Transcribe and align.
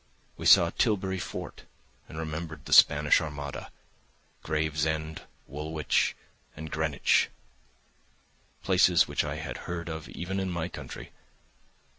We 0.35 0.47
saw 0.47 0.71
Tilbury 0.71 1.19
Fort 1.19 1.65
and 2.09 2.17
remembered 2.17 2.65
the 2.65 2.73
Spanish 2.73 3.21
Armada, 3.21 3.71
Gravesend, 4.41 5.21
Woolwich, 5.45 6.15
and 6.55 6.71
Greenwich—places 6.71 9.07
which 9.07 9.23
I 9.23 9.35
had 9.35 9.57
heard 9.69 9.89
of 9.89 10.09
even 10.09 10.39
in 10.39 10.49
my 10.49 10.69
country. 10.69 11.11